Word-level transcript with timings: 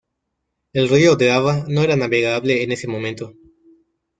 El 0.73 0.89
río 0.89 1.15
Drava 1.15 1.63
no 1.67 1.83
era 1.83 1.95
navegable 1.95 2.63
en 2.63 2.71
ese 2.71 2.87
momento. 2.87 3.35